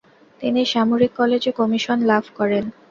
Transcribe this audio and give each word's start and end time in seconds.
তিনি 0.41 0.61
সামরিক 0.65 1.11
কলেজে 1.19 1.51
কমিশন 1.59 1.97
লাভ 2.09 2.23
করেন। 2.37 2.63